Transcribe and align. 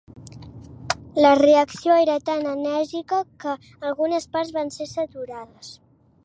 La 1.25 1.33
reacció 1.39 1.97
era 2.05 2.15
tan 2.29 2.41
enèrgica 2.53 3.21
que 3.45 3.53
algunes 3.91 4.27
parts 4.37 4.55
van 4.57 4.75
ser 4.79 4.89
censurades. 4.95 5.71